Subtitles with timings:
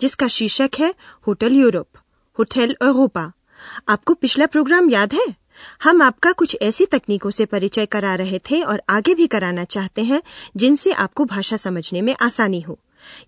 [0.00, 0.94] जिसका शीर्षक है
[1.26, 1.88] होटल यूरोप,
[2.38, 3.32] होटल यूरोपा
[3.88, 5.44] आपको पिछला प्रोग्राम याद है?
[5.82, 10.02] हम आपका कुछ ऐसी तकनीकों से परिचय करा रहे थे और आगे भी कराना चाहते
[10.02, 10.22] हैं,
[10.56, 12.78] जिनसे आपको भाषा समझने में आसानी हो।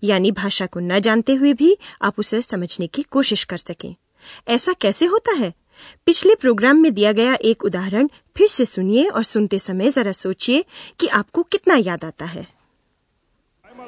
[0.03, 3.95] यानी भाषा को न जानते हुए भी आप उसे समझने की कोशिश कर सकें।
[4.47, 5.53] ऐसा कैसे होता है?
[6.05, 10.65] पिछले प्रोग्राम में दिया गया एक उदाहरण फिर से सुनिए और सुनते समय जरा सोचिए
[10.99, 12.56] कि आपको कितना याद आता है।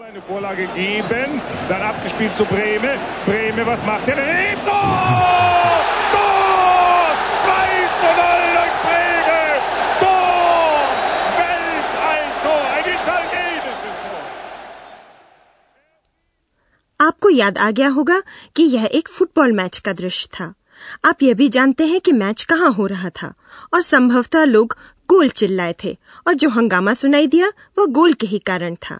[0.10, 2.92] Eine Vorlage geben, dann abgespielt zu Breme.
[3.26, 4.16] Breme, was macht er?
[4.18, 5.74] Hey, Tor!
[6.14, 7.10] Tor!
[7.44, 9.42] 2 zu 0 durch Breme!
[10.02, 10.80] Tor!
[11.40, 12.62] Welt ein Tor!
[12.78, 14.24] Ein italienisches Tor!
[17.00, 18.22] आपको याद आ गया होगा
[18.56, 20.54] कि यह एक फुटबॉल मैच का दृश्य था
[21.06, 23.34] आप यह भी जानते हैं कि मैच कहाँ हो रहा था
[23.74, 24.76] और संभवतः लोग
[25.10, 29.00] गोल चिल्लाए थे और जो हंगामा सुनाई दिया वह गोल के ही कारण था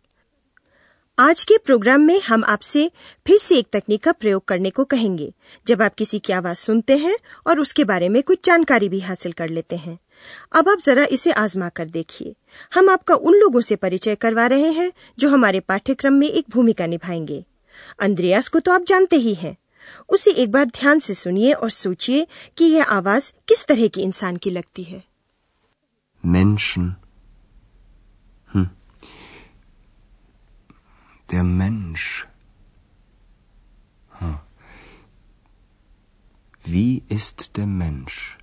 [1.19, 2.91] आज के प्रोग्राम में हम आपसे
[3.27, 5.35] फिर से एक तकनीक का प्रयोग करने को कहेंगे,
[5.67, 7.17] जब आप किसी की आवाज़ सुनते हैं
[7.47, 9.99] और उसके बारे में कुछ जानकारी भी हासिल कर लेते हैं।
[10.53, 12.35] अब आप जरा इसे आजमा कर देखिए।
[12.75, 16.87] हम आपका उन लोगों से परिचय करवा रहे हैं जो हमारे पाठ्यक्रम में एक भूमिका
[16.87, 17.45] निभाएँगे।
[18.01, 19.57] अंद्रयास को तो आप जानते ही हैं
[20.09, 22.27] उसे एक बार ध्यान से सुनिए और सोचिए
[22.57, 25.03] कि यह आवाज़ किस तरह की इंसान की लगती है
[26.25, 26.97] Menschen.
[28.51, 28.71] Hm.
[31.29, 32.27] Der Mensch.
[34.13, 34.39] Hm.
[36.65, 38.37] Wie ist der Mensch?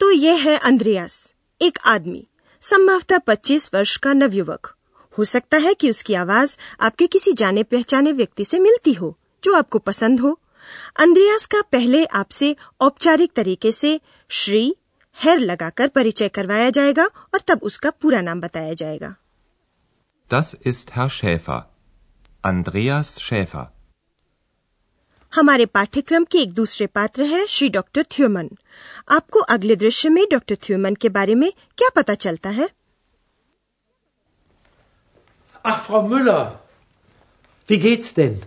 [0.00, 2.26] तो यह है अंद्रयास एक आदमी
[2.62, 4.74] संभवतः 25 वर्ष का नवयुवक
[5.18, 9.54] हो सकता है कि उसकी आवाज़ आपके किसी जाने पहचाने व्यक्ति से मिलती हो जो
[9.56, 10.38] आपको पसंद हो
[11.00, 14.00] अंद्रयास का पहले आपसे औपचारिक तरीके से
[14.30, 14.62] श्री
[15.18, 17.04] हेर लगाकर परिचय करवाया जाएगा
[17.34, 19.14] और तब उसका पूरा नाम बताया जाएगा
[20.30, 21.60] Das ist Herr Schäfer.
[22.44, 23.64] Andreas Schäfer.
[25.32, 28.48] हमारे पाठ्यक्रम के एक दूसरे पात्र है श्री डॉक्टर थ्यूमन
[29.08, 32.68] आपको अगले दृश्य में डॉक्टर थ्यूमन के बारे में क्या पता चलता है
[35.64, 36.60] Ach, Frau Müller.
[37.68, 38.40] Wie geht's denn?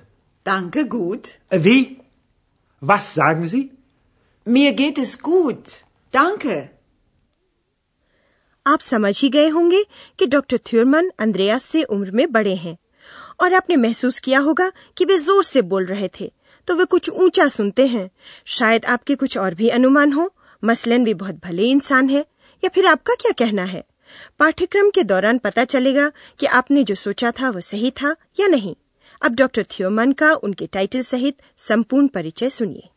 [0.45, 1.39] Danke, gut.
[1.49, 1.99] Äh, Wie?
[2.81, 3.71] Was sagen Sie?
[4.47, 5.85] Mir geht es gut.
[6.13, 6.69] Danke.
[8.65, 9.83] आप समझ ही गए होंगे
[10.19, 12.77] कि डॉक्टर थ्यूरमन अंद्रयास से उम्र में बड़े हैं
[13.41, 16.31] और आपने महसूस किया होगा कि वे ज़ोर से बोल रहे थे
[16.67, 18.09] तो वे कुछ ऊँचा सुनते हैं
[18.57, 20.29] शायद आपके कुछ और भी अनुमान हो
[20.63, 22.25] मसलन वे बहुत भले इंसान है
[22.63, 23.83] या फिर आपका क्या कहना है
[24.39, 28.75] पाठ्यक्रम के दौरान पता चलेगा कि आपने जो सोचा था वो सही था या नहीं
[29.21, 32.89] अब डॉक्टर थ्योमन का उनके टाइटल सहित संपूर्ण परिचय सुनिए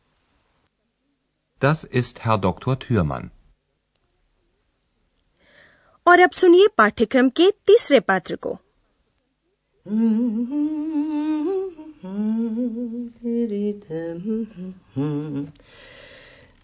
[1.63, 2.73] Das ist Herr Dr.
[2.81, 3.29] Thürmann.
[6.07, 8.59] और अब सुनिए पाठ्यक्रम के तीसरे पात्र को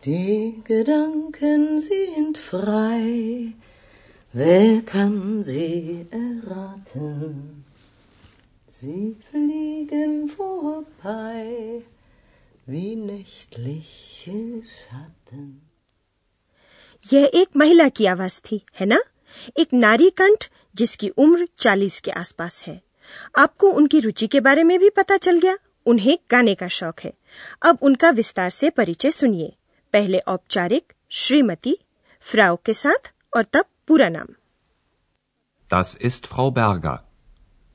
[0.02, 3.54] Die Gedanken sind frei,
[4.36, 7.34] wer kann sie erraten?
[8.70, 11.80] Sie fliegen vorbei
[12.70, 15.48] wie nächtliche Schatten.
[17.12, 19.02] यह एक महिला की आवाज़ थी, है ना?
[19.58, 22.82] एक नारी कंठ जिसकी उम्र 40 के आसपास है।
[23.38, 27.12] आपको उनकी रुचि के बारे में भी पता चल गया। उन्हें गाने का शौक है।
[27.62, 29.56] अब उनका विस्तार से परिचय सुनिए।
[29.92, 31.78] पहले औपचारिक, श्रीमती
[32.20, 34.26] फ्राउ के साथ और तब पूरा नाम
[35.70, 36.98] Das ist Frau Berger.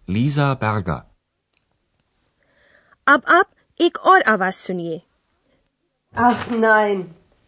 [0.07, 1.01] Lisa Berger.
[3.07, 3.49] अब आप
[3.79, 5.01] एक और आवाज़ सुनिए
[6.13, 7.01] Ach nein,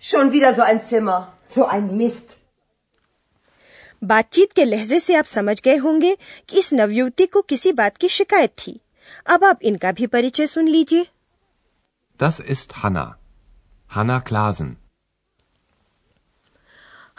[0.04, 1.20] Schon wieder so ein Zimmer.
[1.50, 2.36] So ein Mist.
[4.02, 6.16] बातचीत के लहजे से आप समझ गए होंगे
[6.50, 8.80] कि इस नवयुवती को किसी बात की शिकायत थी
[9.34, 11.06] अब आप इनका भी परिचय सुन लीजिए
[12.20, 13.06] Das ist Hanna.
[13.96, 14.72] Hanna Klasen.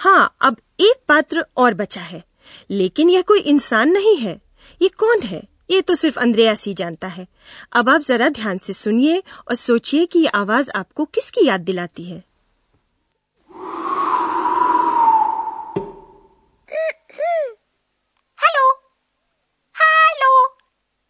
[0.00, 2.24] हाँ अब एक पात्र और बचा है।
[2.70, 4.40] लेकिन यह कोई इंसान नहीं है।
[4.82, 5.48] ये कौन है?
[5.70, 7.28] ये तो सिर्फ़ अंद्रयास ही जानता है।
[7.72, 12.04] अब आप जरा ध्यान से सुनिए और सोचिए कि ये आवाज़ आपको किसकी याद दिलाती
[12.04, 12.24] है।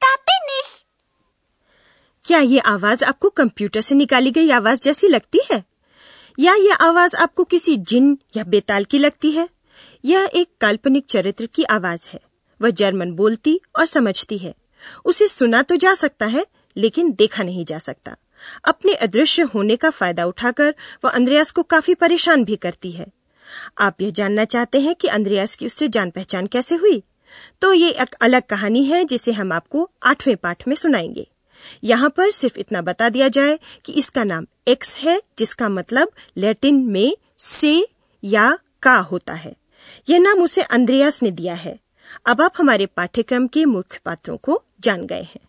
[0.07, 0.85] bin ich.
[2.25, 5.70] क्या ये आवाज़ आपको कंप्यूटर से निकाली गई आवाज़ जैसी लगती है?
[6.41, 9.49] या ये आवाज़ आपको किसी जिन या बेताल की लगती है?
[10.05, 12.21] यह एक काल्पनिक चरित्र की आवाज़ है।
[12.63, 14.55] वह जर्मन बोलती और समझती है।
[15.05, 16.47] उसे सुना तो जा सकता है,
[16.77, 18.17] लेकिन देखा नहीं जा सकता।
[18.65, 23.07] अपने अदृश्य होने का फ़ायदा उठाकर वह अंद्रयास को काफ़ी परेशान भी करती है।
[23.79, 27.03] आप यह जानना चाहते हैं कि अंद्रयास की उससे जान पहचान कैसे हुई?
[27.61, 31.27] तो ये एक अलग कहानी है, जिसे हम आपको आठवें पाठ में सुनाएँगे।
[31.85, 36.85] यहाँ पर सिर्फ़ इतना बता दिया जाए कि इसका नाम एक्स है जिसका मतलब लैटिन
[36.93, 37.75] में से
[38.23, 39.55] या का होता है
[40.09, 41.79] यह नाम उसे अंद्रयास ने दिया है
[42.27, 45.49] अब आप हमारे पाठ्यक्रम के मुख्य पात्रों को जान गए हैं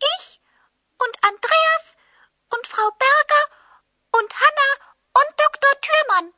[0.00, 0.26] Ich
[1.00, 1.86] und Andreas
[2.52, 3.42] und Frau Berger
[4.14, 4.68] und Hanna
[5.14, 5.72] und Dr.
[5.86, 6.30] Thürmann.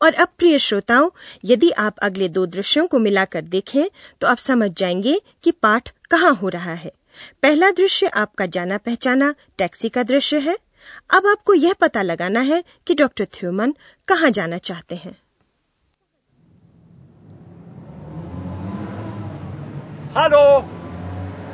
[0.00, 1.10] और अब प्रिय श्रोताओं
[1.44, 3.84] यदि आप अगले दो दृश्यों को मिलाकर देखें
[4.20, 6.92] तो आप समझ जाएँगे कि पाठ कहाँ हो रहा है
[7.42, 10.56] पहला दृश्य आपका जाना पहचाना टैक्सी का दृश्य है
[11.14, 13.74] अब आपको यह पता लगाना है कि डॉक्टर थ्यूमन
[14.08, 15.16] कहाँ जाना चाहते हैं
[20.14, 20.64] Hallo.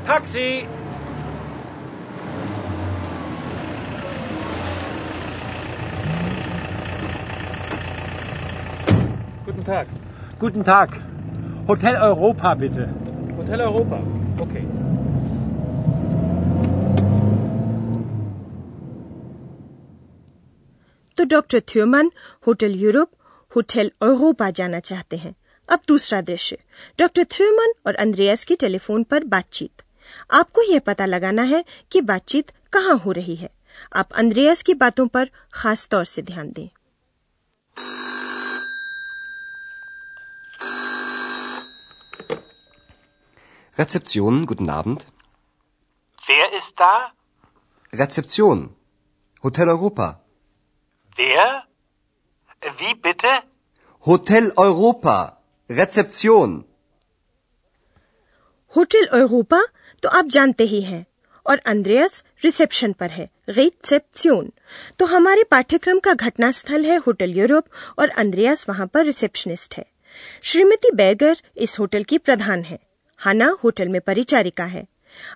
[0.06, 0.66] Taxi.
[9.46, 9.88] Guten Tag.
[10.38, 10.94] Guten Tag.
[11.66, 12.88] Hotel Europa, bitte.
[13.36, 14.00] Hotel Europa.
[14.36, 14.86] Okay.
[21.16, 22.10] तो doctor थ्योमन
[22.46, 23.08] hotel Europe,
[23.56, 25.34] hotel Europa जाना चाहते हैं।
[25.72, 26.58] अब दूसरा दृश्य।
[26.98, 29.82] डॉक्टर थ्योमन और अंद्रयास की टेलीफोन पर बातचीत।
[30.30, 33.50] आपको यह पता लगाना है कि बातचीत कहाँ हो रही है।
[33.96, 36.68] आप अंद्रयास की बातों पर खास तौर से ध्यान दें।
[43.78, 45.06] Rezeption, guten Abend.
[46.26, 47.12] Wer ist da?
[47.92, 48.74] Rezeption.
[49.42, 50.20] Hotel Europa.
[51.16, 51.64] Wer?
[52.78, 53.42] Wie bitte?
[54.06, 55.42] Hotel Europa.
[55.68, 56.64] Rezeption.
[58.76, 59.62] Hotel Europa
[60.02, 61.06] तो आप जानते ही हैं
[61.46, 64.50] और अंद्रयास रिसेप्शन पर है रिसेप्शन
[64.98, 67.64] तो हमारे पाठ्यक्रम का घटनास्थल है होटल यूरोप
[67.98, 69.86] और अंद्रयास वहाँ पर रिसेप्शनिस्ट है
[70.42, 72.78] श्रीमती बैगर इस होटल की प्रधान है
[73.18, 74.86] हाना होटल में परिचारिका है।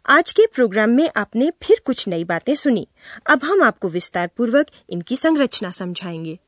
[0.06, 2.88] आज के प्रोग्राम में आपने फिर कुछ नई बातें सुनी।
[3.30, 6.38] अब हम आपको विस्तार पूर्वक इनकी संरचना समझाएँगे।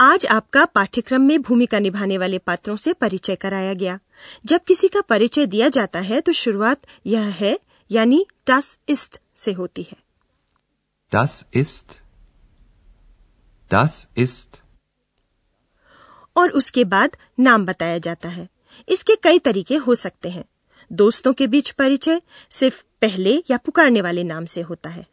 [0.00, 3.98] आज आपका पाठ्यक्रम में भूमिका निभाने वाले पात्रों से परिचय कराया गया।
[4.46, 7.58] जब किसी का परिचय दिया जाता है तो शुरुआत यह है
[7.92, 9.96] यानी टस इस्ट से होती है
[11.12, 11.94] Das ist.
[13.70, 14.56] Das ist.
[16.36, 18.48] और उसके बाद नाम बताया जाता है
[18.88, 20.44] इसके कई तरीके हो सकते हैं
[20.90, 22.20] दोस्तों के बीच परिचय
[22.50, 25.06] सिर्फ़ पहले या पुकारने वाले नाम से होता है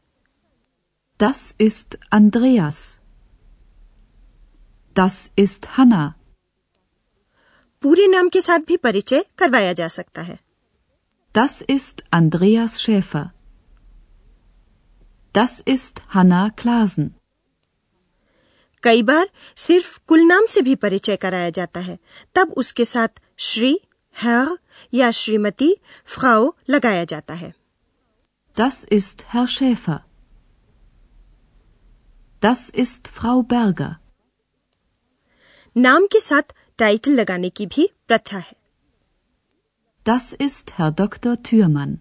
[1.19, 2.79] Das ist Andreas.
[4.95, 6.03] Das ist Hanna.
[7.83, 10.39] पूरे नाम के साथ भी परिचय करवाया जा सकता है
[11.35, 13.33] Das ist Andreas Schäfer.
[15.35, 17.09] Das ist Hanna Klasen.
[18.83, 21.97] कई बार सिर्फ़ कुल नाम से भी परिचय कराया जाता है
[22.35, 23.71] तब उसके साथ श्री
[24.15, 24.57] हर
[24.93, 25.73] या श्रीमती
[26.05, 27.53] फ्राउ लगाया जाता है
[28.57, 29.99] Das ist Herr Schäfer.
[32.41, 33.91] Das ist Frau Berger.
[35.75, 38.58] नाम के साथ टाइटल लगाने की भी प्रथा है
[40.09, 41.37] Das ist Herr Dr.
[41.43, 41.99] Thürmann.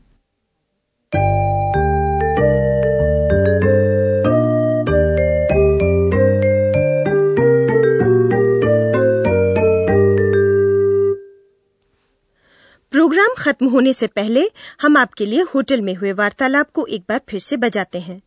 [12.93, 14.51] Programme खत्म होने से पहले
[14.83, 18.21] हम आपके लिए होटल में हुए वार्तालाप को एक बार फिर से बजाते हैं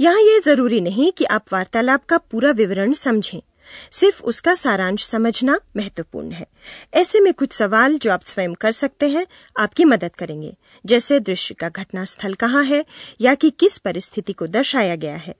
[0.00, 3.40] यहाँ ये ज़रूरी नहीं कि आप वार्तालाप का पूरा विवरण समझें
[3.90, 6.46] सिर्फ़ उसका सारांश समझना महत्वपूर्ण है।
[6.94, 9.26] ऐसे में कुछ सवाल जो आप स्वयं कर सकते हैं
[9.58, 10.56] आपकी मदद करेंगे।
[10.86, 12.84] जैसे दृश्य का घटना स्थल कहाँ है
[13.20, 15.34] या कि किस परिस्थिति को दर्शाया गया है।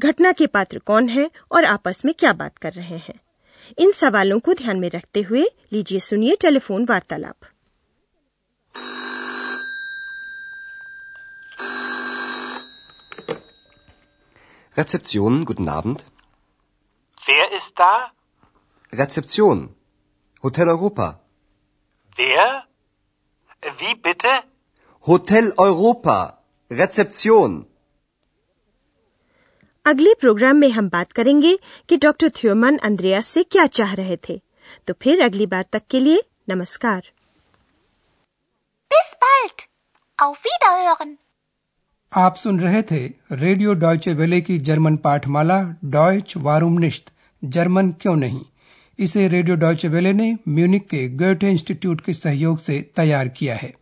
[0.00, 3.20] घटना के पात्र कौन है और आपस में क्या बात कर रहे हैं।
[3.78, 7.36] इन सवालों को ध्यान में रखते हुए लीजिए सुनिए टेलीफोन वार्तालाप।
[14.78, 16.15] Rezeption, guten Abend.
[17.76, 18.10] Da?
[18.92, 19.68] Rezeption.
[20.44, 21.06] Hotel Europa.
[22.18, 22.64] Wer?
[23.78, 24.34] Wie bitte?
[25.06, 26.18] Hotel Europa.
[26.70, 27.64] Rezeption.
[29.86, 31.56] अगले प्रोग्राम में हम बात करेंगे
[31.88, 34.40] कि डॉक्टर थ्योमन अंद्रयास से क्या चाह रहे थे
[34.88, 37.02] तो फिर अगली बार तक के लिए नमस्कार
[38.90, 39.66] Bis bald.
[40.18, 41.14] Auf Wiederhören.
[42.12, 47.12] आप सुन रहे थे रेडियो डॉयचे वेले की जर्मन पाठमाला डॉयच वारूम निश्त
[47.44, 48.40] जर्मन क्यों नहीं?
[48.98, 53.74] इसे रेडियो डॉयचे ने म्यूनिक के गोटे इंस्टीट्यूट के सहयोग से तैयार किया है।